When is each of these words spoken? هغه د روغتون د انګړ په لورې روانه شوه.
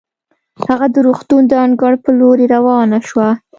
هغه 0.65 0.87
د 0.95 0.97
روغتون 1.07 1.41
د 1.47 1.53
انګړ 1.65 1.93
په 2.03 2.09
لورې 2.19 2.45
روانه 2.55 2.99
شوه. 3.07 3.29